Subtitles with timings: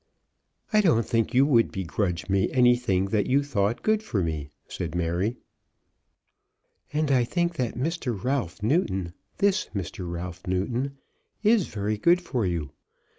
[0.73, 4.95] "I don't think you would begrudge me anything that you thought good for me," said
[4.95, 5.37] Mary.
[6.91, 8.23] "And I think that Mr.
[8.23, 10.11] Ralph Newton, this Mr.
[10.11, 10.97] Ralph Newton,
[11.43, 12.71] is very good for you.